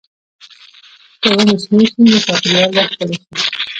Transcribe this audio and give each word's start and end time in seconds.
که 1.21 1.29
ونې 1.35 1.53
شنې 1.61 1.85
شي، 1.89 1.97
نو 2.09 2.17
چاپېریال 2.25 2.69
به 2.75 2.81
ښکلی 2.91 3.15
شي. 3.21 3.27